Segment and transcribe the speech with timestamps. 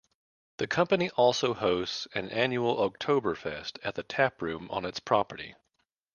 [0.57, 5.53] The company also hosts an annual Oktoberfest at the Tap Room on its property.